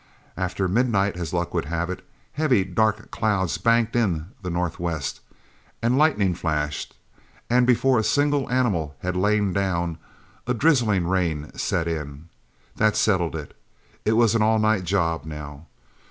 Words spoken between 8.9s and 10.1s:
had lain down,